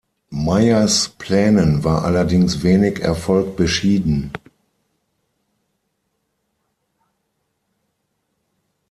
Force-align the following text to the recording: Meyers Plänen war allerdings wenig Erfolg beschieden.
Meyers 0.31 1.09
Plänen 1.19 1.83
war 1.83 2.03
allerdings 2.05 2.63
wenig 2.63 3.01
Erfolg 3.01 3.55
beschieden. 3.55 4.31